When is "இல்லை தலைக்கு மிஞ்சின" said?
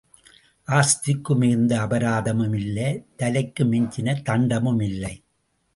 2.55-4.17